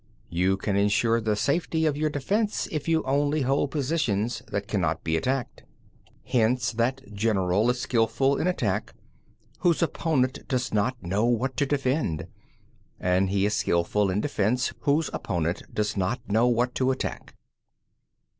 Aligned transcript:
You 0.31 0.57
can 0.57 0.75
ensure 0.75 1.21
the 1.21 1.35
safety 1.35 1.85
of 1.85 1.95
your 1.95 2.09
defence 2.09 2.67
if 2.71 2.87
you 2.87 3.03
only 3.03 3.41
hold 3.41 3.69
positions 3.69 4.41
that 4.51 4.67
cannot 4.67 5.03
be 5.03 5.15
attacked. 5.15 5.61
8. 6.25 6.31
Hence 6.33 6.71
that 6.71 7.13
general 7.13 7.69
is 7.69 7.81
skilful 7.81 8.35
in 8.37 8.47
attack 8.47 8.95
whose 9.59 9.83
opponent 9.83 10.47
does 10.47 10.73
not 10.73 10.95
know 11.03 11.25
what 11.25 11.55
to 11.57 11.67
defend; 11.67 12.25
and 12.99 13.29
he 13.29 13.45
is 13.45 13.53
skilful 13.53 14.09
in 14.09 14.21
defence 14.21 14.73
whose 14.79 15.11
opponent 15.13 15.61
does 15.71 15.95
not 15.95 16.19
know 16.27 16.47
what 16.47 16.73
to 16.73 16.89
attack. 16.89 17.35